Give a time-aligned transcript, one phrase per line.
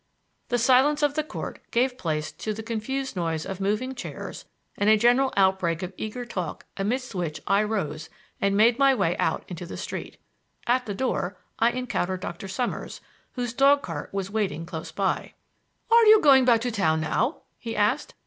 [0.49, 4.89] The silence of the Court gave place to the confused noise of moving chairs and
[4.89, 8.09] a general outbreak of eager talk amidst which I rose
[8.41, 10.17] and made my way out into the street.
[10.65, 12.47] At the door I encountered Dr.
[12.47, 12.99] Summers,
[13.33, 15.33] whose dog cart was waiting close by.
[15.91, 18.15] "Are you going back to town now?" he asked.